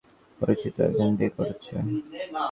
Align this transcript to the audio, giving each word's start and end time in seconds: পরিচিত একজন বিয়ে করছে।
পরিচিত 0.39 0.75
একজন 0.87 1.09
বিয়ে 1.17 1.31
করছে। 1.37 1.73